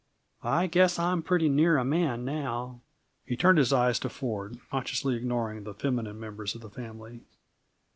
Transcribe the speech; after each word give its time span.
"I 0.41 0.65
guess 0.65 0.97
I'm 0.97 1.21
pretty 1.21 1.47
near 1.47 1.77
a 1.77 1.85
man, 1.85 2.25
now." 2.25 2.81
He 3.23 3.37
turned 3.37 3.59
his 3.59 3.71
eyes 3.71 3.99
to 3.99 4.09
Ford, 4.09 4.57
consciously 4.71 5.15
ignoring 5.15 5.63
the 5.63 5.75
feminine 5.75 6.19
members 6.19 6.55
of 6.55 6.63
his 6.63 6.73
family. 6.73 7.19